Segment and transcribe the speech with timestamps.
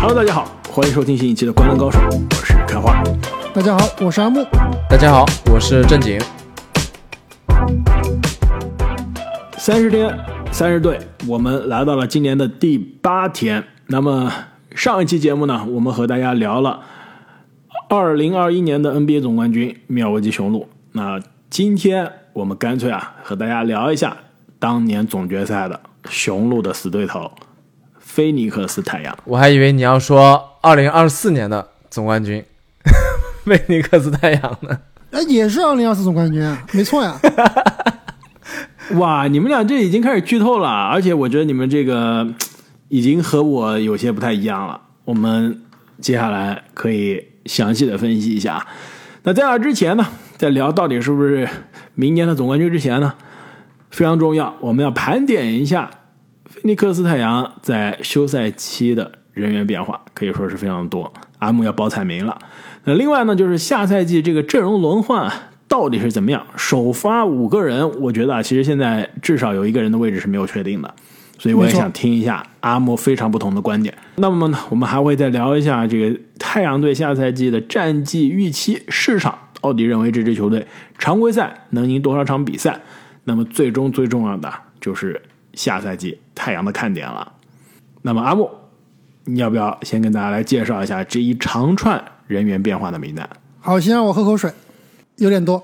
[0.00, 1.98] Hello，大家好，欢迎收听新一期的《灌篮高手》，
[2.30, 3.02] 我是开花。
[3.52, 4.44] 大家好，我是阿木。
[4.88, 6.20] 大家好，我是正经。
[9.56, 10.16] 三十天，
[10.52, 13.64] 三十队，我们来到了今年的第八天。
[13.88, 14.32] 那么
[14.72, 16.80] 上一期节目呢，我们和大家聊了
[17.88, 20.68] 二零二一年的 NBA 总冠军妙维基雄鹿。
[20.92, 21.20] 那
[21.50, 24.16] 今天我们干脆啊，和大家聊一下
[24.60, 27.28] 当年总决赛的雄鹿的死对头
[28.18, 29.16] 菲尼克斯太阳。
[29.26, 32.44] 我还以为你要说二零二四年的总冠军
[33.46, 34.76] 菲尼克斯太阳呢。
[35.12, 37.16] 哎，也是二零二四总冠军，没错呀。
[38.98, 42.26] 哇，你们俩这已经开始剧透了，而且我觉得你们这个
[42.88, 44.80] 已经和我有些不太一样了。
[45.04, 45.62] 我们
[46.00, 48.66] 接下来可以详细的分析一下。
[49.22, 50.04] 那在那之前呢，
[50.36, 51.48] 在聊到底是不是
[51.94, 53.14] 明年的总冠军之前呢，
[53.92, 55.88] 非常重要，我们要盘点一下
[56.48, 61.12] 菲尼克斯太阳在休赛期的人员变化，可以说是非常多。
[61.38, 62.36] 阿木要报彩名了。
[62.84, 65.30] 那另外呢，就是下赛季这个阵容轮换
[65.68, 66.44] 到底是怎么样？
[66.56, 70.92] 首发五个人，我觉得啊，其实现在至少有一个人的位置是没有确定的，
[71.38, 73.94] 所以我也想听一下阿莫非常不同的观点。
[74.16, 80.66] 那么呢，我们还会再聊一下这个太阳队下赛季的战绩预期，市场到底认为这支球队
[80.98, 82.80] 常规赛能赢多少场比赛？
[83.24, 85.20] 那么最终最重要的就是
[85.58, 87.32] 下赛季太阳的看点了。
[88.02, 88.48] 那么阿木，
[89.24, 93.28] 你要不要先跟大家来介绍一下这一长串人员变化的名单？
[93.58, 94.52] 好，先让我喝口水，
[95.16, 95.62] 有点多。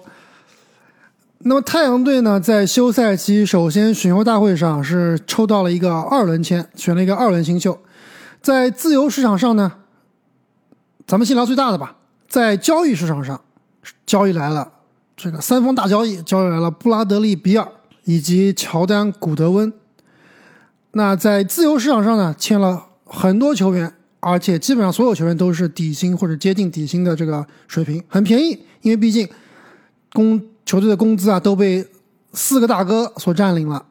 [1.46, 7.78] 那么太阳队呢，在休赛期首先选秀大会上是抽到了一个二轮签，选了一个二轮新秀。
[8.42, 9.74] 在自由市场上呢，
[11.06, 11.96] 咱们先聊最大的吧。
[12.26, 13.40] 在交易市场上，
[14.04, 14.72] 交易来了
[15.16, 17.68] 这个三方大交易，交易来了布拉德利·比尔
[18.04, 19.72] 以及乔丹·古德温。
[20.94, 28.58] 那在自由市场上呢，签了很多球员，而且基本上所有球员都是底薪或者接近底薪的这个水平，很便宜。
[28.82, 29.28] 因为毕竟
[30.12, 31.84] 工球队的工资啊都被
[32.32, 33.84] 四个大哥所占领了。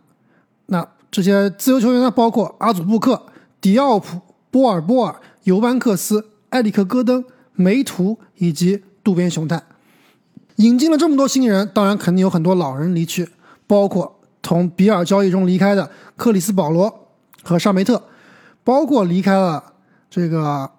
[0.68, 3.22] 那这些自由球员呢，包括阿祖布克、
[3.60, 9.62] 迪奥普、波尔波尔、尤班克斯、埃里克戈登、梅图以及渡边雄太。
[10.58, 13.30] 引进了这么多新人，当然肯定有很多老人离去，
[13.68, 17.08] 包括从比尔交易中离开的克里斯保罗
[17.42, 18.04] 和沙梅特，
[18.64, 19.64] 包括离开了
[20.10, 20.70] 这个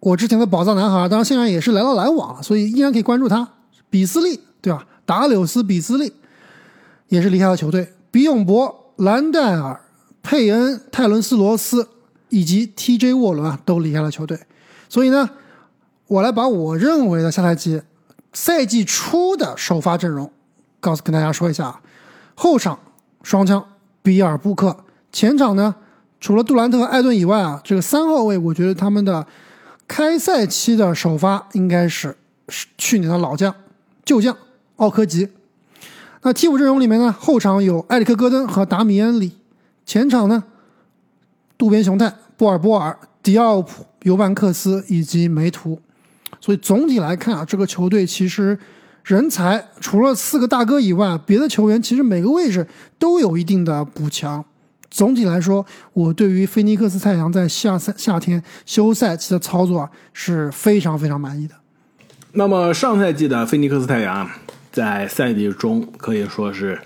[0.00, 3.48] 我之前的宝藏男孩，当然现在也是来到篮网了，所以依然可以关注他。
[3.88, 4.84] 比斯利对吧？
[5.04, 6.12] 达柳斯比斯利
[7.08, 9.80] 也是离开了球队，比永博、兰戴尔、
[10.22, 11.88] 佩恩、泰伦斯罗斯
[12.30, 14.40] 以及 TJ 沃伦啊都离开了球队，
[14.88, 15.28] 所以呢，
[16.06, 17.82] 我来把我认为的下赛季。
[18.32, 20.32] 赛季初的首发阵容，
[20.80, 21.80] 告诉跟大家说一下，
[22.34, 22.78] 后场
[23.22, 23.64] 双枪
[24.02, 25.74] 比尔布克，前场呢
[26.20, 29.26] 除了杜兰特和、艾顿以外啊，这个三号位我觉得他们的
[29.88, 32.16] 开赛期的首发应该是
[32.78, 33.54] 去年的老将
[34.04, 34.36] 旧将
[34.76, 35.28] 奥科吉。
[36.22, 39.32] 那替补阵容里面呢，后场有埃里克戈登和达米恩里，
[39.84, 40.44] 前场呢
[41.58, 45.80] 渡边雄太、波尔波尔、迪奥普、尤万克斯以及梅图。
[46.40, 48.58] 所以总体来看啊，这个球队其实
[49.04, 52.66] 人才除了四个大哥以外，别的球员其实每个位置
[52.98, 54.44] 都有一定的补强。
[54.90, 55.64] 总体来说，
[55.94, 61.54] 我对于菲尼克斯太阳在夏赛夏天休赛期的操作是非常非常满意的。
[62.32, 64.30] 那么上赛季的菲尼克斯太阳
[64.70, 66.80] 在赛季中可以说是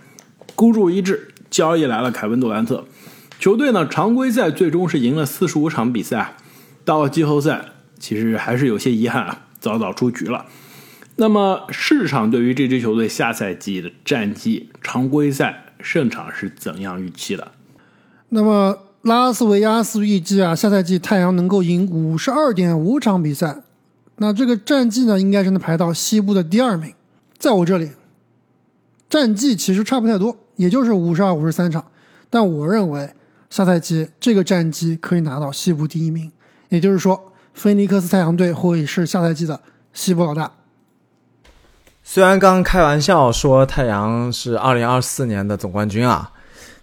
[0.54, 2.84] 孤注一掷，交易来了凯文杜兰特。
[3.38, 6.36] 球队呢常规赛最终是赢了四十五场比赛，
[6.84, 7.66] 到季后赛
[7.98, 9.42] 其实还是有些遗憾啊。
[9.58, 10.46] 早早出局了。
[11.16, 17.52] 那么市场对于这支球队下赛季的战绩、常规赛胜场是怎样预期的？
[18.28, 23.62] 那么拉斯维加斯预计啊，下赛季太阳能够赢五十二点五场比赛。
[24.16, 26.92] 那这个战绩呢，应该是能排到西部的第二名。
[27.38, 27.90] 在我这里，
[29.08, 31.84] 战绩其实差不太多，也就是五十二、五十三场。
[32.28, 33.10] 但我认为
[33.48, 36.30] 下赛季这个战绩可以拿到西部第一名，
[36.68, 37.32] 也就是说。
[37.54, 39.58] 菲尼克斯太阳队会是下赛季的
[39.94, 40.52] 西部老大。
[42.08, 46.30] 虽然刚开玩笑说太阳是二零二四年的总冠军啊，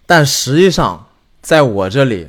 [0.06, 1.08] 但实际上
[1.42, 2.28] 在我这里，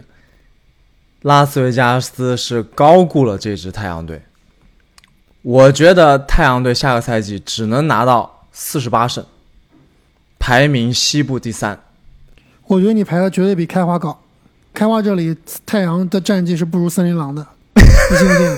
[1.22, 4.22] 拉斯维加斯是高估了这支太阳队。
[5.42, 9.26] 我觉得太阳队下个赛季只能拿到四十八胜，
[10.38, 11.78] 排名西部第三。
[12.68, 14.16] 我觉得你排的绝对比开花高。
[14.72, 15.36] 开花这里
[15.66, 17.44] 太阳的战绩是不如森林狼的。
[17.74, 18.56] 你信不信。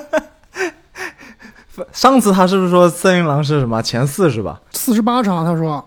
[1.92, 4.60] 上次他是不是说森林狼是什么前四是吧？
[4.72, 5.86] 四十八场，他说。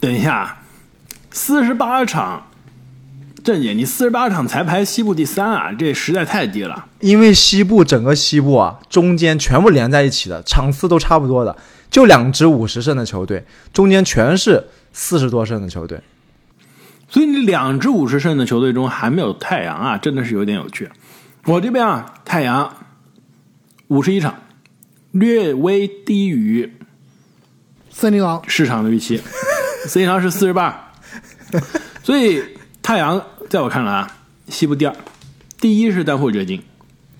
[0.00, 0.58] 等一下，
[1.32, 2.46] 四十八场，
[3.42, 6.86] 郑姐，你四十八场才排西部第三啊，这实在太低了。
[7.00, 11.56] 因为西部整个西部啊，中间全部连在一起的，场次都差不多的，
[11.90, 16.00] 就两支五十胜的球队，中间全是四十多胜的球队。
[17.08, 20.88] 所以你两支五十胜的球队中还没有太阳啊，真的是有点有趣。
[21.46, 22.72] 我这边啊，太阳
[23.88, 24.42] 五十一场，
[25.12, 26.70] 略微低于
[27.90, 29.20] 森林狼市场的预期，
[29.86, 30.92] 森林狼是四十八，
[32.02, 32.42] 所以
[32.82, 34.16] 太阳在我看来啊，
[34.48, 34.94] 西部第二，
[35.58, 36.62] 第一是丹佛掘金，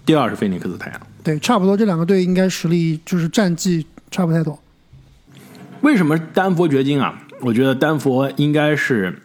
[0.05, 1.01] 第二是菲尼克斯太阳。
[1.25, 4.63] 对，差不多这两个队应该实力就是战绩差不太多。
[5.81, 7.23] 为什么丹佛掘金啊？
[7.41, 9.23] 我觉得丹佛应该是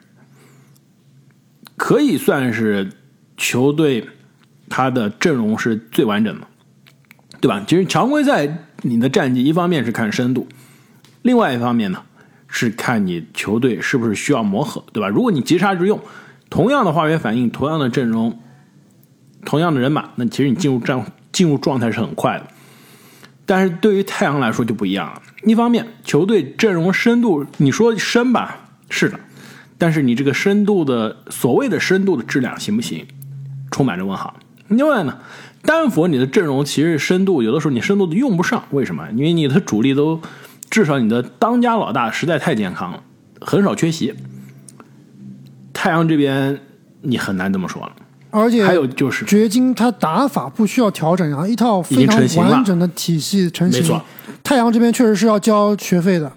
[1.75, 2.89] 可以算是
[3.35, 4.07] 球队
[4.69, 6.47] 他的阵容是最完整的，
[7.43, 7.61] 对吧？
[7.67, 10.47] 其实常规赛你的战绩一方面是看深度，
[11.23, 12.01] 另外一方面呢
[12.47, 15.09] 是看你球队是不是需要磨合，对吧？
[15.09, 15.99] 如果你急杀直用，
[16.49, 18.39] 同样的化学反应，同样的阵容，
[19.43, 22.47] 同样的人马，那其实你进入战进入状态是很快的。
[23.45, 25.21] 但是对于太阳来说就不一样了。
[25.43, 29.19] 一方面，球队阵容深度，你说深吧，是的，
[29.77, 33.05] 但是你这个深度的所谓的深度的质量行不行，
[33.69, 34.33] 充满着问号。
[34.69, 35.19] 另外呢，
[35.63, 39.09] 丹佛你的阵容其实深度有的时候你深度都用不上，为什么？
[39.11, 40.19] 因为你的主力都
[40.69, 43.01] 至少你的当家老大实在太健康了，
[43.39, 44.13] 很少缺席。
[45.73, 46.59] 太阳这边
[47.01, 47.91] 你很难这么说了。
[48.29, 52.19] 而且还有就是掘金，他打法不需要调整啊，一套非常
[52.49, 54.03] 完整的体系成型没错。
[54.43, 56.31] 太阳这边确实是要交学费的，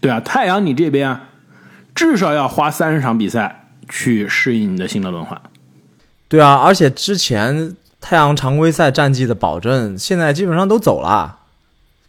[0.00, 1.28] 对啊，太阳你这边啊，
[1.94, 5.40] 至少要花三十场比赛去适应你的新的轮换。
[6.28, 11.40] 对啊，而且之前太阳常规赛战绩的保证，现在基本上都走了，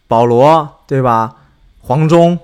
[0.08, 1.36] 保罗对吧？
[1.80, 2.38] 黄忠，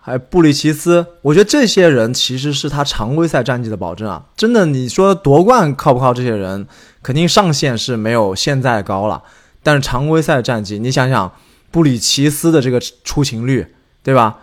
[0.00, 4.24] 还有布里奇斯，我觉得这些人其实是他常规赛战绩的保证啊。
[4.36, 6.14] 真的，你说夺冠靠不靠？
[6.14, 6.66] 这些人
[7.02, 9.22] 肯定上限是没有现在高了，
[9.62, 11.32] 但是常规赛战绩，你想想
[11.70, 14.38] 布里奇斯的这个出勤率，对吧？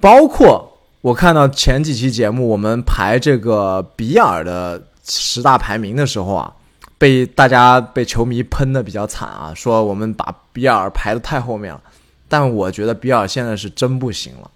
[0.00, 6.52] 包括我看到前几期节目，我们排这个比尔的十大排名的时候啊，
[6.98, 11.80] 被大家被球迷喷的比较惨啊，说我们把比尔排的太后面了。
[12.28, 14.50] 但我觉得比尔现在是真不行了，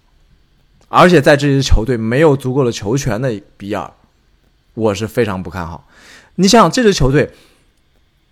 [0.89, 3.89] 而且在这支球队没有足够的球权的比尔，
[4.75, 5.87] 我是非常不看好。
[6.35, 7.31] 你想想这支球队，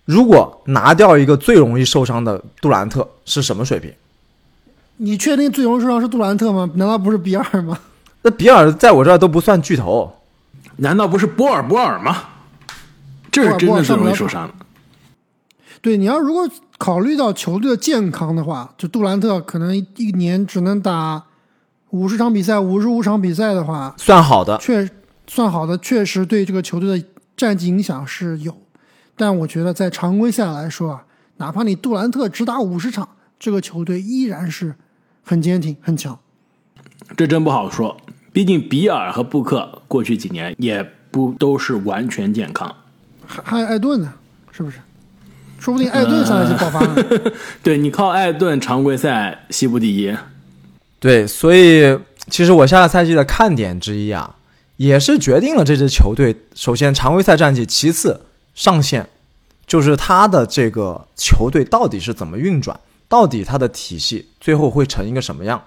[0.04, 3.92] 如果拿掉一个最容易受伤的杜兰特，是什么水平？
[4.98, 6.70] 你确定最容易受伤是杜兰特吗？
[6.74, 7.76] 难道不是比尔吗？
[8.22, 10.18] 那比尔在我这儿都不算巨头。
[10.76, 12.22] 难道不是波尔波尔吗？
[13.32, 14.54] 这是真的是容易受伤的。
[15.80, 16.48] 对，你要如果
[16.78, 21.24] 考虑到球队的健康的话，就杜兰特可能一年只能打
[21.90, 24.88] 五十场比赛、五十五场比赛的话，算好的，确
[25.26, 27.06] 算好的，确实对这个球队的
[27.36, 28.56] 战绩影响是有。
[29.16, 31.04] 但我觉得在常规赛来说啊，
[31.38, 33.08] 哪怕你杜兰特只打五十场，
[33.40, 34.74] 这个球队依然是
[35.22, 36.18] 很坚挺、很强。
[37.16, 37.96] 这真不好说，
[38.32, 42.74] 毕竟比尔和布克过去几年也不都是完全健康。
[43.26, 44.12] 还还有艾顿呢，
[44.50, 44.78] 是不是？
[45.58, 46.96] 说不定艾顿上来就爆发了。
[47.62, 50.12] 对你靠艾顿常规赛西部第一，
[50.98, 51.96] 对，所以
[52.28, 54.34] 其实我下个赛季的看点之一啊，
[54.76, 58.20] 也是决定了这支球队首先常规赛战绩，其次
[58.54, 59.08] 上限，
[59.64, 65.62] 就是他的这个球队到底是怎么运转，到底他的体系最后会成一个什么样。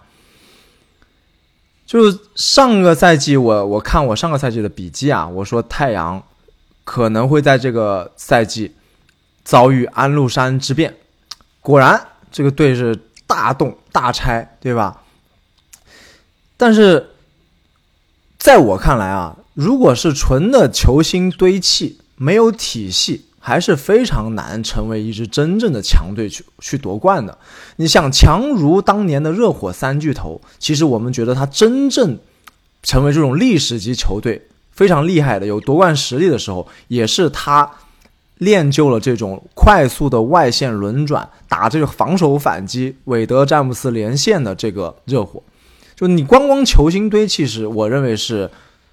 [1.85, 6.21] 就是上个赛季我我看我上个赛季的笔记啊，我说太阳
[6.85, 8.73] 可能会在这个赛季
[9.43, 10.95] 遭遇安禄山之变，
[11.59, 15.01] 果然这个队是大动大拆，对吧？
[16.55, 17.09] 但是
[18.37, 27.37] 在我看来啊，如果是纯的球星堆砌，没有体系，还是非常难成为一支真正的强队去去夺冠的。
[27.77, 32.19] 你想，强如当年的热火三巨头，其实我们觉得他真正
[32.83, 37.71] 成为这种历史级球队非常厉害的、有夺冠实力的时候，也是他
[38.37, 45.41] 练就了这种快速的外线轮转、打这个防守反击、韦德、詹姆斯连线的这个热火。
[45.95, 48.51] 就你光光球星堆砌是，我认为是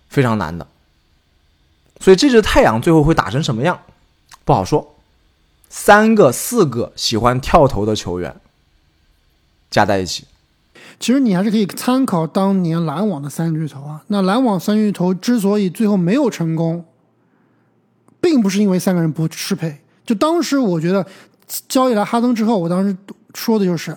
[0.09, 0.67] 非常难的。
[2.01, 3.81] 所以这支太阳最后会打成什么样，
[4.45, 4.95] 不好说。
[5.69, 8.37] 三个、四个喜欢跳投的球员
[9.71, 10.25] 加在一起，
[10.99, 14.03] 其实你还是可以参考当年篮网的三巨头啊。
[14.09, 16.85] 那篮网三巨头之所以最后没有成功，
[18.21, 19.79] 并不是因为三个人不适配。
[20.05, 21.07] 就当时我觉得
[21.69, 22.97] 交易来哈登之后，我当时
[23.35, 23.97] 说的就是，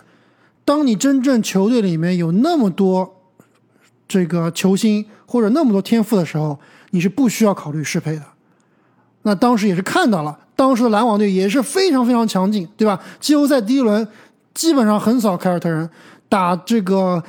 [0.64, 3.22] 当你真正球队里面有那么多
[4.08, 6.60] 这个球星或者那么多天赋的时候，
[6.92, 8.24] 你是不需要考虑适配的。
[9.24, 13.02] 那当时也是看到了，当时的篮网队也是非常非常强劲，对吧？
[13.20, 14.08] 季后赛第一轮
[14.54, 15.90] 基本上横扫凯尔特人，
[16.36, 17.24] 打这个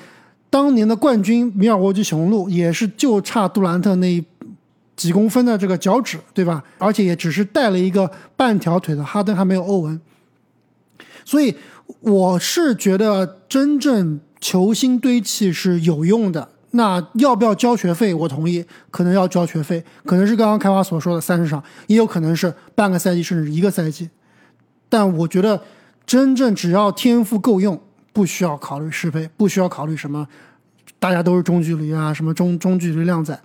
[0.51, 4.25] 当年的冠军米尔沃基雄鹿也是就差杜兰特那
[4.97, 6.61] 几公分的这个脚趾，对吧？
[6.79, 10.01] 而且也只是带了一个半条腿的哈登，还没有欧文。
[11.25, 11.55] 所以
[12.01, 16.49] 我是觉得真正球星堆砌是有用的。
[16.73, 18.13] 那要不要交学费？
[18.13, 24.11] 我同意，可能要交学费，可能是刚刚开花所说的三十场，也有可能是半个赛季甚至一个赛季。
[24.89, 25.63] 但我觉得，
[26.05, 27.81] 真正只要天赋够用，
[28.17, 30.27] 不需要考虑适配，不需要考虑什么，
[30.99, 33.39] 大家都是中距离啊，什么中中距离靓仔，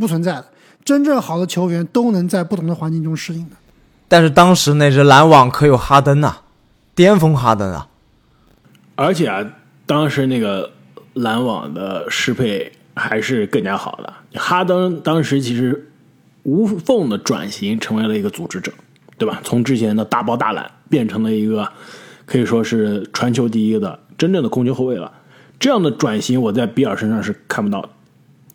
[0.00, 0.46] 不存在的。
[0.82, 3.56] 真正好的球员都能在不同的环境中适应的。
[4.08, 6.36] 但是当时那支篮网可有哈登呐，
[6.94, 7.86] 巅峰哈登啊，
[8.94, 9.44] 而且啊，
[9.84, 10.70] 当时那个。
[11.14, 14.12] 篮网的适配还是更加好的。
[14.40, 15.88] 哈登当时其实
[16.42, 18.72] 无缝的转型成为了一个组织者，
[19.16, 19.40] 对吧？
[19.44, 21.70] 从之前的大包大揽变成了一个
[22.26, 25.10] 可以说是传球第一的真正的控球后卫了。
[25.58, 27.88] 这样的转型，我在比尔身上是看不到的，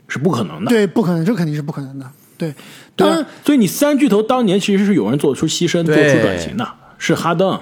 [0.07, 0.69] 是不可能的。
[0.69, 2.05] 对，不可能，这肯定是不可能的。
[2.37, 2.53] 对，
[2.95, 7.59] 当然，所以你三巨头当年其实是有人做出牺牲、做出转型的，是哈登。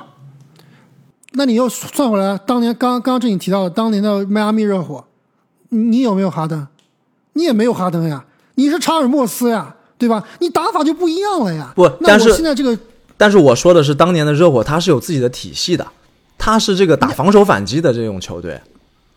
[1.33, 5.05] 那你又算回来，当年刚刚刚这你提到的当年的迈阿密热火，
[5.69, 6.67] 你有没有哈登？
[7.33, 8.25] 你也没有哈登呀，
[8.55, 10.23] 你是查尔莫斯呀，对吧？
[10.39, 11.71] 你打法就不一样了呀。
[11.75, 12.75] 不，但是现在这个，
[13.15, 15.85] 但是我说的是当年的热火，它是有自己的体系的，
[16.37, 18.59] 他是这个打防守反击的这种球队。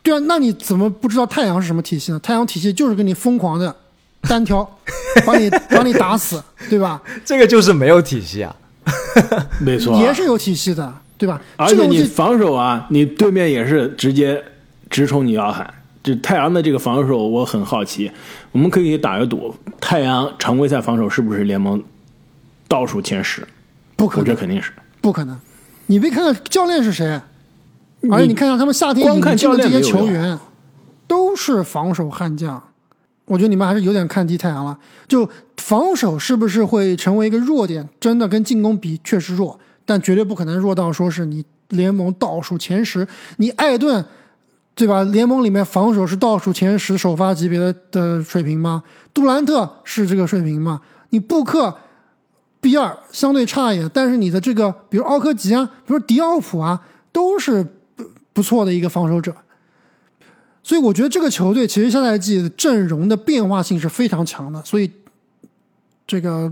[0.02, 2.18] 对啊，那你怎么不知道太阳是什么体系呢？
[2.20, 3.74] 太阳体系就是跟你疯狂的
[4.28, 4.68] 单挑，
[5.26, 7.02] 把你把你打死，对吧？
[7.24, 8.56] 这个就是没有体系啊，
[9.60, 10.92] 没错，也是有体系的。
[11.20, 11.38] 对吧？
[11.56, 14.42] 而且你防守啊，你对面也是直接
[14.88, 15.74] 直冲你要喊。
[16.02, 18.10] 就太阳的这个防守，我很好奇。
[18.52, 21.82] 我们可以打个赌，太阳常规赛防守是不是联盟
[22.66, 23.46] 倒数前十？
[23.96, 24.72] 不可能，这肯定是
[25.02, 25.38] 不可能。
[25.90, 27.20] 你别看看教练是谁？
[28.12, 30.38] 而且你看看他们夏天引进的这些球员，
[31.09, 32.62] 都是防守悍将。
[33.25, 34.78] 我觉得你们还是有点看低太阳了。
[35.09, 37.88] 就防守是不是会成为一个弱点？
[37.99, 39.59] 真的跟进攻比，确实弱。
[39.85, 43.04] 但绝对不可能弱到说是你联盟倒数前十，
[43.38, 44.04] 你艾顿，
[44.76, 45.02] 对吧？
[45.02, 48.85] 联盟里面防守是倒数前十首发级别的的水平吗？
[49.12, 50.80] 杜兰特是这个水平吗？
[51.09, 51.76] 你布克、
[52.60, 57.64] B 二相对差一点，但是你的这个，比如奥科吉啊，比如迪奥普啊，都是
[57.96, 59.34] 不不错的一个防守者。
[60.62, 64.62] 所以我觉得这个球队其实下赛季阵容的变化性是非常强的。
[64.62, 64.90] 所以
[66.06, 66.48] 这个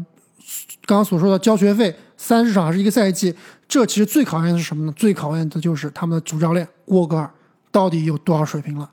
[0.86, 1.94] 刚刚所说的交学费。
[2.20, 3.32] 三十场还是一个赛季，
[3.68, 4.92] 这其实最考验的是什么呢？
[4.96, 7.30] 最考验的就是他们的主教练沃格尔
[7.70, 8.90] 到底有多少水平了，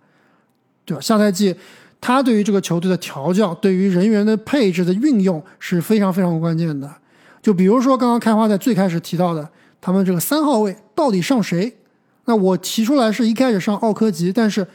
[0.85, 1.01] 对吧？
[1.01, 1.55] 下赛季
[1.99, 6.87] 他对于这个球队的调教，对于人员的配置的运用是非常非常关键的。
[7.45, 9.47] 就比如说刚刚开花在最开始提到的，
[9.79, 11.77] 他们这个三号位到底上谁？
[12.25, 14.67] 那我提出来是一开始上奥科吉，但是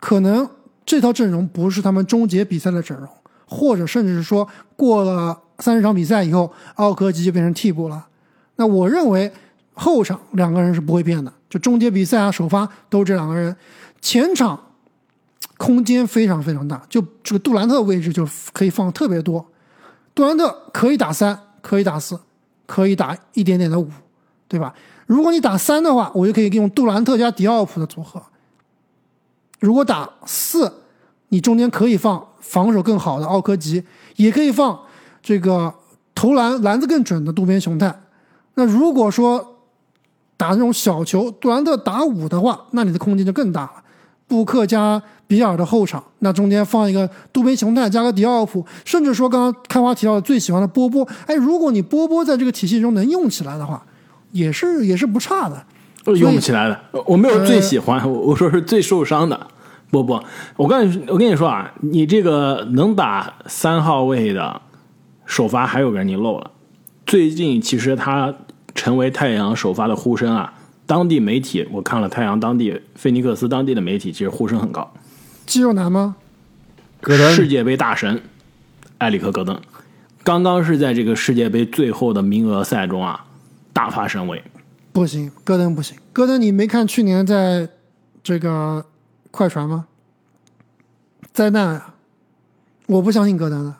[0.00, 0.48] 可能
[0.86, 3.06] 这套阵容不是他们终结比赛的阵容，
[3.46, 5.38] 或者甚至是说过了。
[5.58, 8.06] 三十场比赛以后，奥科吉就变成替补了。
[8.56, 9.30] 那我认为
[9.74, 13.54] 后场两个人是不会变的，就终结比赛啊、首发都这两个人。
[14.00, 14.58] 前场
[15.58, 19.44] 空间非常非常大，就这个杜兰特位置就可以放特别多。
[20.14, 22.18] 杜兰特可以打三，可以打四，
[22.66, 23.88] 可以打一点点的五，
[24.46, 24.74] 对吧？
[25.06, 28.22] 如果你打三的话，我就可以用杜兰特加迪奥普的组合。
[29.60, 30.72] 如果打四，
[31.28, 33.84] 你中间可以放防守更好的奥科吉，
[34.16, 34.78] 也可以放。
[35.20, 35.74] 这个
[36.14, 38.00] 投篮篮子更准的渡边雄太，
[38.54, 39.56] 那如果说
[40.36, 43.82] 打那种小球，杜兰特打五的话，那你的空间就更大了。
[44.28, 53.82] 布克加比尔的后场，那中间放一个渡边雄泰加个迪奥普，甚至说刚刚开花提到的最喜欢的波波，哎，如果你波波在这个体系中能用起来的话，
[54.30, 55.64] 也是也是不差的。
[56.14, 59.48] 用不起来的，我没有最喜欢，我我说是最受伤的
[59.90, 60.22] 波波。
[60.56, 64.62] 我跟你我跟你说啊，你这个能打三号位的。
[65.30, 66.50] 首发还有个人你漏了，
[67.04, 68.34] 最近其实他
[68.74, 70.54] 成为太阳首发的呼声啊，
[70.88, 74.90] 当地媒体我看了太阳当地菲尼克斯当地的媒体，其实呼声很高。
[75.44, 76.16] 肌肉男吗？
[77.02, 78.22] 戈登，世界杯大神
[78.96, 79.60] 埃里克戈登，
[80.24, 83.26] 刚刚是在这个世界杯最后的名额赛中啊
[83.74, 84.42] 大发神威。
[84.90, 87.68] 不行，戈登不行，戈登你没看去年在
[88.22, 88.86] 这个
[89.30, 89.84] 快船吗？
[91.34, 91.94] 灾难啊！
[92.86, 93.74] 我不相信戈登的。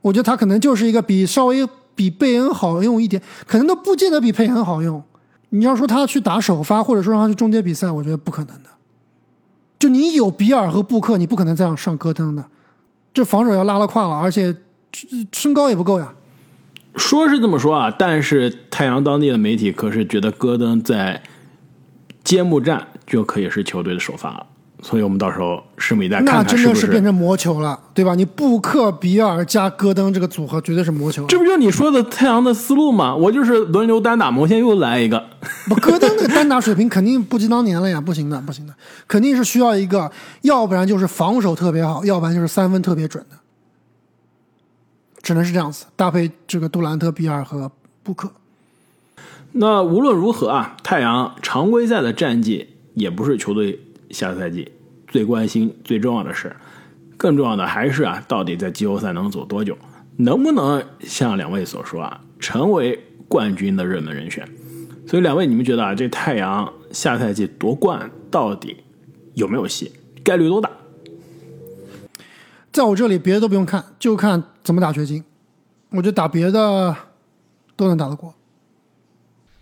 [0.00, 5.00] 我觉得他可能就是一个比稍微比贝恩好用一点，可能都不见得比佩恩好用。
[5.54, 8.70] 你要说他去打首发，或者说让他去终结比赛，我觉得不可能的。
[9.78, 12.42] 就你有比尔和布克，你不可能这样上戈登的。
[13.12, 14.56] 这防守要拉了胯了，而且
[15.30, 16.14] 身高也不够呀。
[16.96, 21.22] 说是这么说啊，但是太阳当地的媒体可是觉得戈登在
[22.24, 24.46] 揭幕战就可以是球队的首发了，
[24.84, 28.16] 所以我们到时候拭目以待，看那真看是不是的是变成魔球了，对吧？
[28.16, 31.24] 你布克、比尔加戈登这个组合绝对是魔球。
[31.26, 33.14] 这不就是你说的太阳的思路吗？
[33.14, 35.24] 我就是轮流单打，我现在又来一个。
[35.68, 38.74] 不，戈登那个单打水平肯定不及当年了呀，不行的，不行的，
[39.06, 40.10] 肯定是需要一个，
[40.42, 43.36] 要不然就是防守特别好，要不然就是三分特别准的，
[45.22, 47.70] 只能是这样子搭配这个杜兰特、比尔和
[48.02, 48.28] 布克。
[49.52, 53.78] 那无论如何啊，太阳常规赛的战绩也不是球队
[54.12, 54.70] 下赛季
[55.08, 56.54] 最关心、最重要的事，
[57.16, 59.76] 更重要的还是啊，到底在季后赛能走多久，
[60.18, 64.48] 能不能像两位所说啊，成为冠军的热门人选。
[65.06, 68.76] 所以两位，你们觉得啊，这太阳下赛季夺冠到底
[69.34, 69.90] 有没有戏？
[70.22, 70.70] 概率多大？
[72.70, 75.24] 在我这里，别的都不用看，就看怎么打掘金。
[75.90, 76.96] 我觉得打别的
[77.76, 78.34] 都能打得过。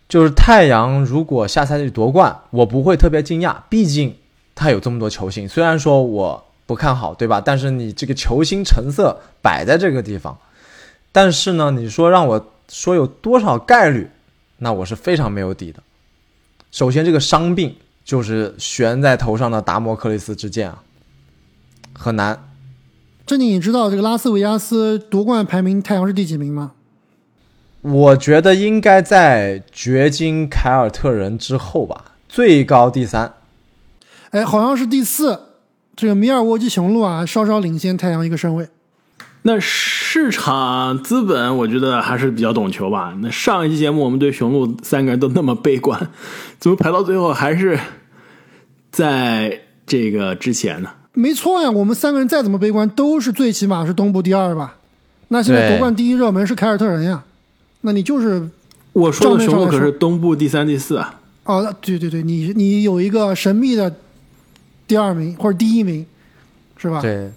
[0.08, 4.14] 就是太阳如果下赛季夺冠，我不会特别惊讶，毕竟
[4.60, 5.48] 他有这么多球星。
[5.48, 7.40] 虽然说我不看好，对吧？
[7.40, 10.36] 但是你这个球星成色摆在这个地方，
[11.10, 14.10] 但是呢，你说让我说有多少概率，
[14.58, 15.82] 那我是非常没有底的。
[16.70, 17.74] 首先，这个伤病
[18.04, 20.82] 就是悬在头上的达摩克里斯之剑啊，
[21.94, 22.38] 很难。
[23.24, 26.72] 正经，你知道这个拉斯维加斯夺冠排名太阳是第几名吗？
[27.80, 33.32] 我觉得应该在掘金、凯尔特人之后吧，最高第三。
[34.30, 35.38] 哎，好像是第四。
[35.96, 38.66] 这个米尔沃基雄鹿啊，稍稍领先太阳一个身位。
[39.42, 43.14] 那市场资本，我觉得还是比较懂球吧。
[43.20, 46.10] 那上一期节目我们对雄鹿三个人都那么悲观，
[46.58, 47.78] 怎么排到最后还是
[48.90, 50.90] 在这个之前呢？
[51.12, 54.76] 没错呀，我们三个人再怎么悲观，都是最起码是东部第二吧？
[55.28, 57.22] 那现在夺冠第一热门是凯尔特人呀，
[57.82, 58.48] 那你就是
[58.92, 61.20] 我说的雄鹿可是东部第三、第四啊。
[61.44, 63.92] 哦，对对对，你你有一个神秘的
[64.90, 66.04] 第二名或者第一名，
[66.76, 67.00] 是吧？
[67.00, 67.30] 对，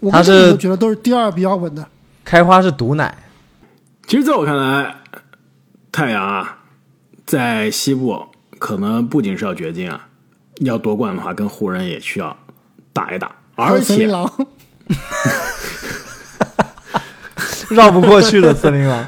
[0.00, 1.86] 我他是们这里都觉得都是第二比较稳的。
[2.24, 3.14] 开花是毒奶。
[4.06, 4.96] 其实，在我看来，
[5.92, 6.60] 太阳啊，
[7.26, 8.24] 在西部
[8.58, 10.08] 可能不仅是要掘金啊，
[10.60, 12.34] 要夺冠的话，跟湖人也需要
[12.94, 14.46] 打一打，而且森林狼，
[17.68, 19.06] 绕不过去的， 森林狼。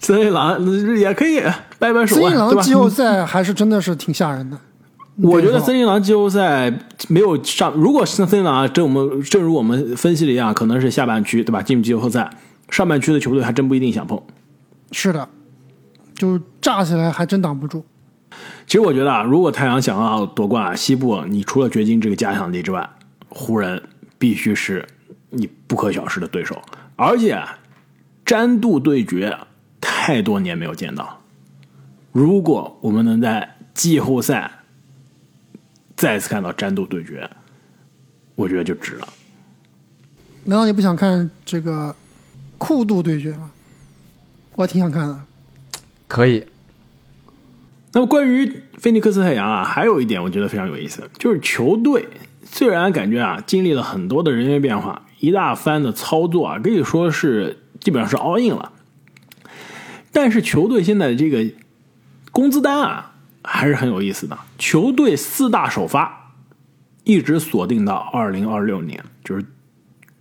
[0.00, 0.62] 森林狼
[0.98, 1.40] 也可以
[1.78, 2.48] 掰掰手森腕，对吧？
[2.48, 4.60] 林狼季后赛 还是真的是挺吓人的。
[5.22, 6.72] 我觉得森林狼季后赛
[7.08, 11.62] 没有上，如果是森林狼啊，正我们正如我们分析的一样，可能是下半区对吧？
[11.62, 12.30] 进入季后赛，
[12.68, 14.20] 上半区的球队还真不一定想碰。
[14.92, 15.28] 是的，
[16.14, 17.84] 就炸起来还真挡不住。
[18.66, 22.86] 其实我觉得啊，如果太阳想要夺冠啊，西部你除了掘金这个假想敌之外，
[23.30, 23.82] 湖人
[24.18, 24.84] 必须是
[25.30, 26.60] 你不可小视的对手。
[26.96, 27.58] 而且啊
[28.24, 29.34] 詹杜对决
[29.80, 31.22] 太多年没有见到，
[32.12, 34.50] 如果我们能在季后赛
[35.96, 37.28] 再次看到战斗对决，
[38.34, 39.08] 我觉得就值了。
[40.44, 41.94] 难道你不想看这个
[42.58, 43.50] 酷度对决吗？
[44.54, 45.20] 我挺想看的。
[46.06, 46.46] 可以，
[47.92, 52.06] 那么关于菲尼克斯太阳啊，还有一点我觉得非常有意思，就是球队
[52.44, 58.72] 虽然感觉啊经历了很多的人员变化，一大番的操作啊，可以说是基本上是 all in 了，
[60.12, 61.44] 但是球队现在的这个
[62.30, 63.15] 工资单啊
[63.46, 64.36] 还是很有意思的。
[64.58, 66.32] 球队四大首发
[67.04, 69.44] 一直锁定到二零二六年，就是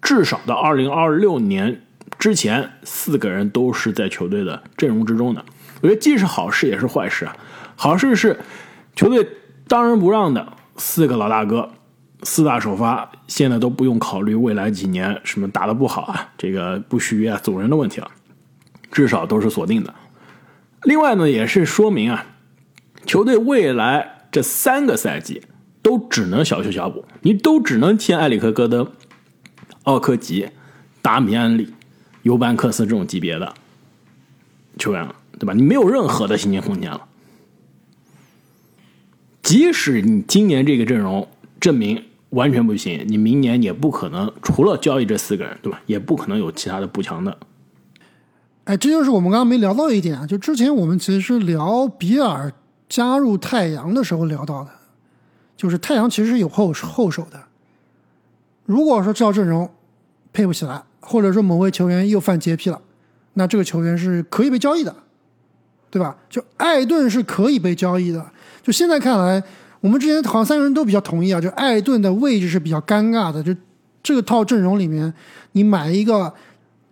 [0.02, 1.82] 至少到二零二六年
[2.20, 5.44] 之前，四个人都是在球队的阵容之中的。
[5.82, 7.36] 我觉得既是好事也是坏事啊。
[7.76, 8.40] 好事是
[8.96, 9.28] 球队
[9.68, 11.70] 当仁不让的四个老大哥，
[12.24, 18.10] 四大首发现在都不用考虑未来几年什么打得不好啊，这个不续约啊、走人的问题了，
[18.92, 19.94] 至少都是锁定的。
[20.84, 22.26] 另外呢，也是说明啊，
[23.06, 25.42] 球队未来这三个赛季
[25.82, 28.92] 都只能小修小补，你都只能签埃里克·戈登、
[29.84, 30.50] 奥科吉、
[31.02, 31.74] 达米安·里、
[32.24, 33.54] 尤班克斯这种级别的
[34.78, 35.54] 球员了，对吧？
[35.54, 37.02] 你没有任何的薪金空间了。
[39.44, 41.28] 即使你今年这个阵容
[41.60, 45.80] 证明完全不行，你明年也不可能除了交易这四个人，对吧？
[45.86, 47.38] 也不可能有其他的补强的。
[48.64, 52.52] 哎，这就是我们刚刚没聊到一点啊，就之前我们其实是聊比尔
[52.88, 54.70] 加入太阳的时候聊到的，
[55.58, 57.42] 就是太阳其实是有后后手的。
[58.66, 59.70] 如果说这套阵容
[60.34, 62.82] 配不起来，或者说某位球员又犯洁癖了，
[63.34, 64.96] 那这个球员是可以被交易的，
[65.90, 66.18] 对吧？
[66.30, 68.26] 就艾顿是可以被交易的。
[68.64, 69.44] 就现在看来，
[69.82, 73.56] 我们之前好像三个人都比较同意啊，就艾顿的位置是比较尴尬的，就
[74.02, 75.14] 这个套阵容里面，
[75.52, 76.34] 你买一个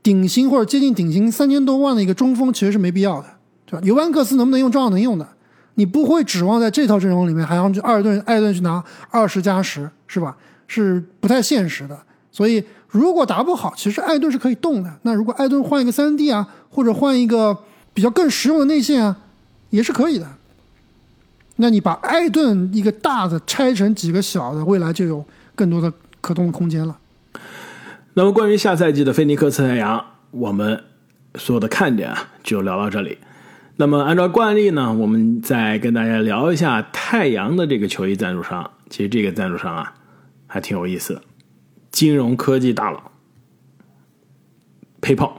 [0.03, 3.27] 顶薪或者接近顶薪三千多万的一个中锋，其实是没必要的，
[3.65, 3.81] 对吧？
[3.83, 5.27] 尤班克斯能不能用，照样能用的。
[5.75, 10.37] 你不会指望在这套阵容里面还让二顿艾顿去拿二十加十，是吧？
[10.67, 11.99] 是不太现实的。
[12.31, 14.91] 所以如果打不好，其实艾顿是可以动的。
[15.03, 17.57] 那如果艾顿换一个三 D 啊，或者换一个
[17.93, 19.17] 比较更实用的内线啊，
[19.69, 20.27] 也是可以的。
[21.57, 26.97] 那你把艾顿一个大的拆成几个小的，未来就有更多的可动的空间了。
[28.15, 30.83] 那么关于下赛季的菲尼克斯太阳，我们
[31.35, 33.17] 所有的看点啊，就聊到这里。
[33.83, 38.71] 那么按照惯例呢，我们再跟大家聊一下太阳的这个球衣赞助商。
[38.89, 39.93] 其实这个赞助商啊，
[40.47, 41.21] 还挺有意思的，
[41.91, 43.11] 金融科技大佬
[45.01, 45.33] ，PayPal，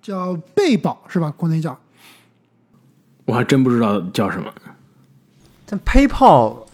[0.00, 1.30] 叫贝宝是吧？
[1.36, 1.78] 国内叫，
[3.26, 4.50] 我还真不知道叫什么。
[5.66, 6.64] 但 PayPal，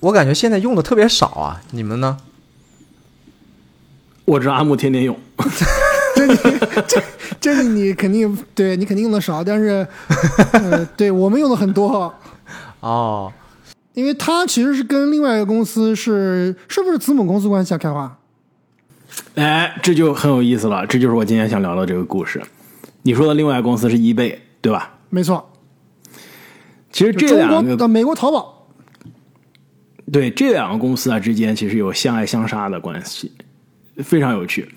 [0.00, 2.16] 我感觉现在用的特别少啊，你们呢？
[4.24, 5.20] 我知道阿木天天用。
[6.34, 7.02] 这你这
[7.40, 9.86] 这个你肯定对你肯定用的少，但是
[10.52, 12.14] 呃，对我们用的很多
[12.80, 13.32] 哦，
[13.92, 17.78] 因为它其实是跟另外一个公司是是不是子母公司关系啊？
[17.78, 18.18] 开花，
[19.34, 22.42] 哎，这就很有意思了，这就是我今天想聊的这个故事。
[23.02, 24.94] 你说的另外一个公司是易贝，对吧？
[25.10, 25.50] 没错，
[26.90, 28.66] 其实这两个的美国淘宝，
[30.10, 33.32] 对这两个公司啊之间其实有相爱相杀的关系，
[33.98, 34.68] 非常有趣。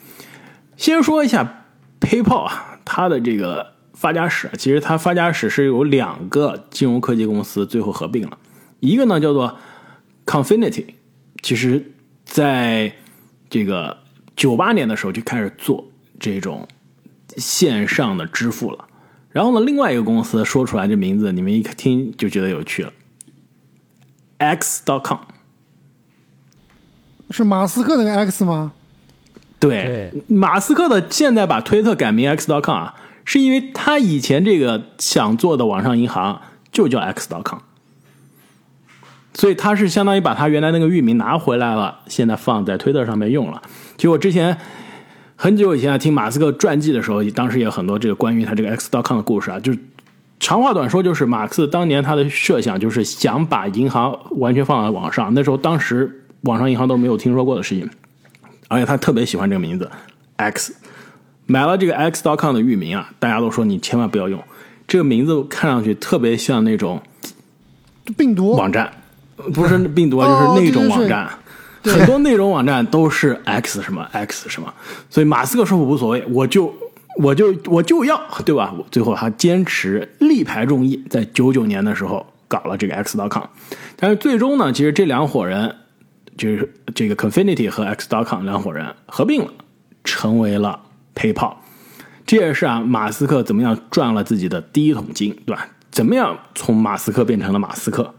[0.78, 1.66] 先说一下
[2.00, 8.38] PayPal 啊，它的这个发家史，其实它发家史是有两个金融科技公司最后合并了，
[8.80, 9.58] 一个呢叫做
[10.26, 10.86] Confinity，
[11.42, 12.94] 其实在
[13.50, 13.98] 这个
[14.36, 15.84] 九八年的时候就开始做
[16.20, 16.68] 这种
[17.38, 18.88] 线上的支付了，
[19.32, 22.94] 然后呢，另外一个公司说出来这名字，你们一听就觉得有趣了
[24.38, 25.22] ，X.com，
[27.32, 28.74] 是马斯克那个 X 吗？
[29.60, 36.40] 对，马斯克的现在把推特改名 X.com 啊，是因为他以前这个想做的网上银行
[36.72, 37.60] 就叫 X.com，
[39.34, 43.62] 所以他是相当于把他原来那个域名拿回来了，现在放在推特上面用了。
[43.98, 44.56] 就我之前
[45.36, 49.80] 很久以前听马斯克传记的时候，当时也有很多这个关于他这个 X.com 的故事啊，就是
[50.40, 57.90] 长话短说，就是马克思当年他的设想就是想把银行完全放在网上，那时候当时网上银行都没有听说过的事情。
[58.70, 59.90] 而且他特别喜欢这个名字
[60.36, 60.76] ，X，
[61.46, 64.44] 买了这个 X.com 的域名啊，大家都说你千万不要用，
[64.88, 67.02] 这个名字看上去特别像那种
[68.18, 68.52] 病毒？
[68.56, 68.92] 网站，
[69.54, 71.30] 不是病毒啊，就是那种网站，
[71.84, 74.74] 很多内容网站都是 X 什么 X 什么，
[75.10, 76.74] 所以马斯克说我无所谓，我就
[77.18, 78.74] 我就我就要，对吧？
[78.78, 83.46] 我最后他坚持力排众议，在九九年的时候搞了这个 X.com，
[83.96, 85.74] 但是最终呢，其实这两伙人。
[86.38, 89.52] 就是这个 Confinity 和 X.com 两伙人合并了，
[90.04, 90.80] 成为了
[91.16, 91.56] PayPal。
[92.26, 95.70] 这也是啊，马斯克怎么样赚了自己的第一桶金，对吧？
[95.90, 98.14] 怎么样从马斯克变成了马斯克？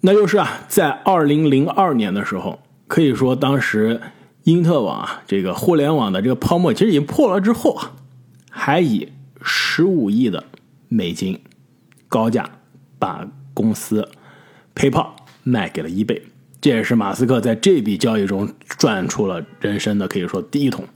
[0.00, 4.00] 那就是啊，在二零零二年的时候，可以说当时
[4.42, 7.92] 因特网啊，这个互联网的这个泡沫其实已经破了之后啊，
[8.50, 9.08] 还以
[9.40, 10.44] 十五亿的
[10.88, 11.40] 美金
[12.08, 12.50] 高价
[12.98, 14.06] 把公司
[14.74, 15.12] PayPal
[15.44, 16.20] 卖给了 eBay。
[16.64, 20.86] 这也是马斯克在这笔交易中赚出了人生的可以说第一桶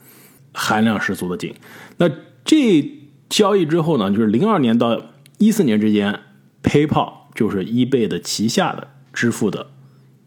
[0.51, 1.55] 含量十足的金。
[1.99, 2.09] 那
[2.43, 2.91] 这
[3.29, 4.99] 交易之后呢，就是零二年到
[5.37, 6.21] 一四年之间
[6.63, 9.67] ，PayPal 就是 eBay 的旗下的支付的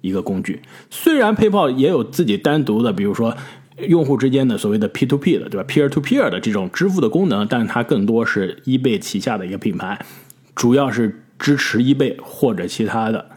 [0.02, 0.62] 一个工具。
[0.92, 3.36] 虽然 PayPal 也有自己单独的，比如说
[3.80, 10.06] 用户之间的所谓的 P2P 的，对吧？Peer to Peer 的这种支付的功能，但是它更多是 eBay 旗下的一个品牌，
[10.54, 13.32] 主要是支持 eBay 或者其他的。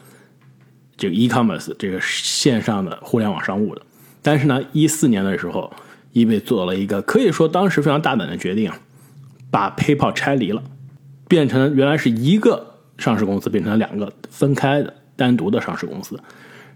[0.97, 3.83] 这个 e-commerce 这个线上的互联网商务的，
[4.23, 5.73] 但是呢，一四年的时候
[6.13, 8.71] ，eBay 做了一个可以说当时非常大胆的决定，
[9.51, 10.63] 把 PayPal 拆离了，
[11.27, 16.21] 变成原来是一个上市公司，变成了两个分开的单独的上市公司。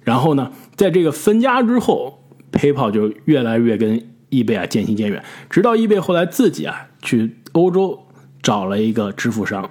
[0.03, 8.07] 然后呢，在这个分家之后，PayPal 就越来越跟 eBay 啊渐行渐远，直到 eBay 后来自己啊去欧洲
[8.43, 9.71] 找了一个支付商，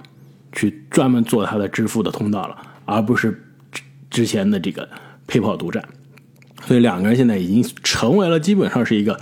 [0.53, 3.43] 去专门做它的支付的通道了，而不是。
[4.09, 4.87] 之前的这个
[5.27, 5.83] 配炮独占，
[6.65, 9.19] 所以两个人现在已经成为了基本上是一个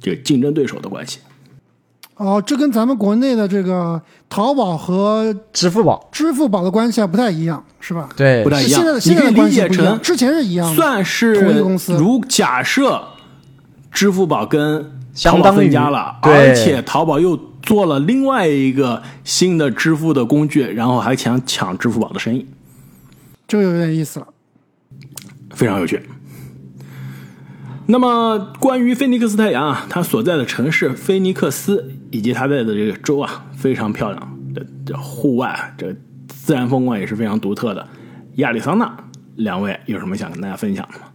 [0.00, 1.18] 这个竞争对手的关系。
[2.16, 8.10] 哦，这跟咱们国内的这个淘宝和支付宝、支付宝的关系还不太一样，是吧？
[8.14, 8.78] 对，不太一样。
[8.78, 11.96] 现在的你可以理解成之前是一样的，算是同一个公司。
[11.96, 13.02] 如假设
[13.90, 22.46] 支付宝跟相当分家了，而且淘宝又做了另外一个新的支付的工具，然后还想抢支付宝的生意。
[23.50, 24.28] 这个有点意思了，
[25.50, 26.00] 非常有趣。
[27.86, 35.92] 那么关于菲尼克斯太阳啊，它所在的城市菲尼克斯以及它在的这个州啊，非常漂亮的这户外啊，这
[36.28, 37.84] 自然风光也是非常独特的。
[38.36, 38.96] 亚利桑那，
[39.34, 41.06] 两位有什么想跟大家分享的吗？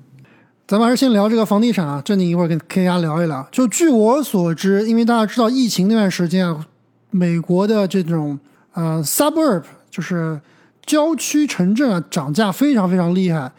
[0.68, 3.48] 咱们还是先聊这个房地产啊，正经一会儿跟跟大家聊一聊。
[3.50, 6.66] 就据我所知，因为大家知道疫情那段时间啊，
[7.12, 8.38] 美国的这种
[8.74, 10.38] 呃 suburb 就是
[10.86, 13.52] 郊区城镇啊，涨价非常非常厉害。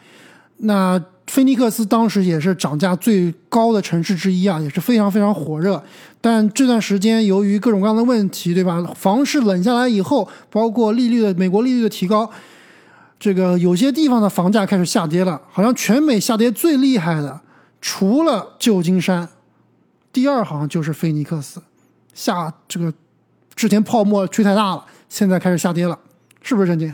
[0.57, 5.83] 那菲尼克斯当时也是涨价最高的城市之一啊，也是非常非常火热。
[6.21, 8.81] 但这段时间由于各种各样的问题，对吧？
[8.95, 12.29] 房市冷下来以后，包括利率的美国利率的提高，
[13.19, 15.41] 这个有些地方的房价开始下跌了。
[15.51, 17.41] 好像全美下跌最厉害的，
[17.81, 19.27] 除了旧金山，
[20.13, 21.61] 第二行就是菲尼克斯。
[22.13, 22.91] 下这个
[23.53, 25.99] 之前泡沫吹太大了，现在开始下跌了，
[26.41, 26.93] 是不是震惊？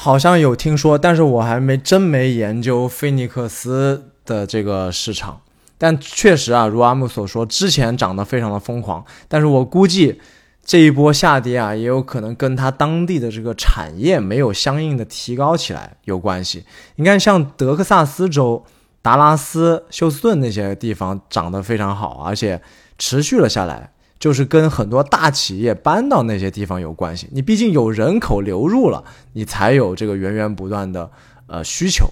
[0.00, 5.40] 好像有听说，但是我还没真没研究菲尼克斯的这个市场。
[5.76, 9.04] 但确实啊，如阿木所说，之前涨得非常的疯狂。
[9.26, 10.20] 但是我估计
[10.64, 16.64] 这一波下跌啊，也有可能跟它当地的这个产业没有相应的提高起来有关系。
[16.94, 18.64] 你看，像德克萨斯州、
[19.02, 22.62] 达拉斯、休斯顿那些地方涨得非常好，而且
[22.98, 23.90] 持续了下来。
[24.18, 27.28] 就是跟很多大企业搬到那些地方有关系。
[27.32, 31.10] 你毕竟有人口流入了，你才有这个源源不断的
[31.46, 32.08] 呃需求。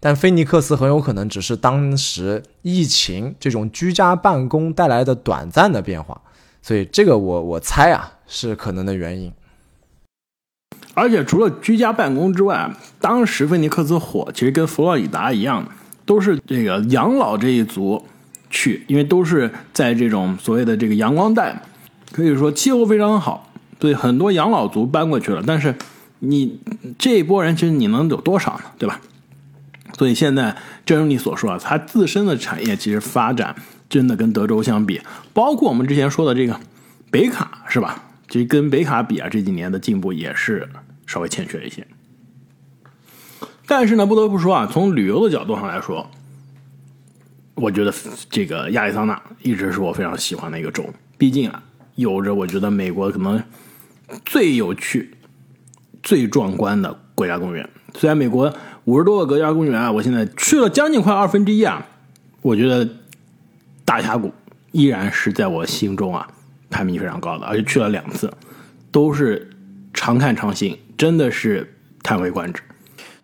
[0.00, 6.20] 但菲尼克斯很有可能只是当时疫情这种居家办公带来的短暂的变化，
[6.60, 9.32] 所以这个我我猜啊是可能的原因。
[10.92, 15.66] 而且除了居家办公之外，当时菲尼克斯火，其实跟佛罗里达一样，
[16.04, 18.04] 都是这个养老这一族。
[18.54, 21.60] 去，因为都是在这种所谓的这个阳光带，
[22.12, 25.42] 可以说气候非常好，对很多养老族搬过去了。
[25.44, 25.74] 但是
[26.20, 26.60] 你
[26.96, 28.64] 这一波人，其实你能有多少呢？
[28.78, 29.00] 对吧？
[29.98, 33.56] 所以现在正如你所说啊，它自身的产业其实发展
[33.88, 35.00] 真的跟德州相比，
[35.32, 36.60] 包括我们之前说的这个
[37.10, 38.04] 北卡，是吧？
[38.28, 40.68] 其实跟北卡比啊，这几年的进步也是
[41.06, 41.84] 稍微欠缺一些。
[43.66, 46.08] 但是呢，不得不说啊，从旅游的角度上来说。
[47.56, 47.94] 我觉得
[48.28, 50.84] 这个亚利桑那一直是我非常喜欢的一个州，
[51.16, 51.62] 毕竟啊，
[51.94, 53.40] 有着我觉得美国可能
[54.24, 55.14] 最有趣、
[56.02, 57.68] 最壮观的国家公园。
[57.94, 58.52] 虽然美国
[58.86, 61.86] 五十多个国家公园啊，我现在去了将近快二分之一啊，
[62.42, 62.88] 我觉得
[63.84, 64.32] 大峡谷
[64.72, 66.26] 依然是在我心中啊
[66.70, 68.32] 排名非常高的，而且去了两次，
[68.90, 69.48] 都是
[69.92, 72.60] 常看常新，真的是叹为观止。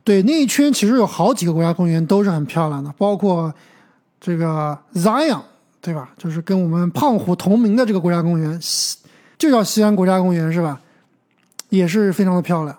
[0.04, 3.52] 对，那一圈其实有好几个国家公园都是很漂亮的，包括。
[4.20, 5.40] 这个 Zion
[5.80, 6.10] 对吧？
[6.18, 8.98] 就是跟我们胖虎同名的这个国家公园，西
[9.38, 10.78] 就叫西安国家公园是吧？
[11.70, 12.76] 也是非常的漂亮。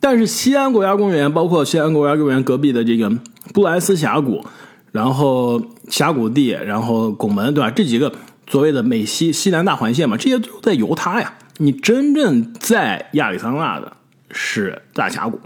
[0.00, 3.08] 但是西安国家公园，包括西安国家公园隔壁的这个
[3.54, 4.44] 布莱斯峡谷，
[4.90, 7.70] 然后峡谷地，然后拱门，对吧？
[7.70, 8.12] 这几个
[8.48, 11.32] 所谓的美西西南大环线嘛，这些都在犹他呀。
[11.58, 13.96] 你真正在亚利桑那的
[14.32, 15.38] 是大峡谷，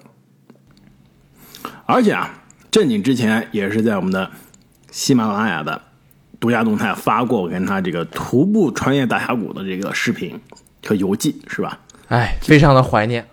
[1.84, 4.30] 而且啊，正经之前也是在我们的。
[4.90, 5.80] 喜马拉雅的
[6.38, 10.40] 独家动态发过我跟他这个徒步穿越大峡谷的这个视频
[10.84, 11.78] 和游记，是吧？
[12.08, 13.26] 哎，非常的怀念。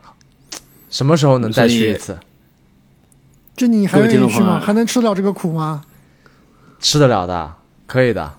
[0.89, 2.17] 什么时候能再去一次？
[3.55, 4.59] 这你还愿意去吗？
[4.59, 5.83] 还能吃得了这个苦吗？
[6.79, 7.55] 吃得了的，
[7.87, 8.33] 可以的。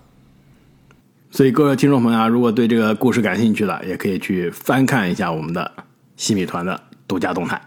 [1.31, 5.73] 所以各位听众朋友啊，如果对这个故事感兴趣的，也可以去翻看一下我们的
[6.17, 7.61] 西米团的独家动态。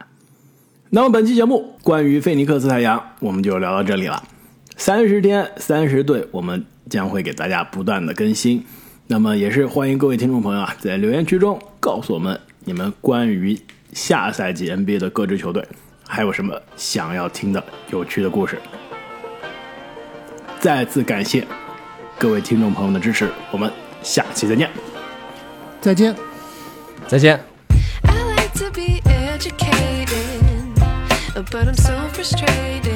[0.89, 4.23] 那么本期节目关于菲尼克斯太阳，我们就聊到这里了。
[4.81, 8.65] 三十天三十队，我们将会给大家不断的更新。
[9.05, 13.55] 那么也是欢迎各位听众朋友啊，在留言区中告诉我们你们关于
[13.93, 15.63] 下赛季 NBA 的各支球队
[16.07, 18.57] 还有什么想要听的有趣的故事。
[20.59, 21.45] 再次感谢
[22.17, 24.67] 各位听众朋友的支持，我们下期再见。
[25.79, 26.15] 再见，
[27.07, 27.39] 再见。
[28.01, 28.09] to
[31.53, 32.90] my love